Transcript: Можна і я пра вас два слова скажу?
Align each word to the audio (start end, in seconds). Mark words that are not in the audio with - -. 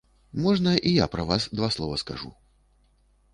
Можна 0.45 0.71
і 0.91 0.93
я 0.93 1.05
пра 1.17 1.25
вас 1.33 1.47
два 1.59 1.69
слова 1.77 2.01
скажу? 2.05 2.33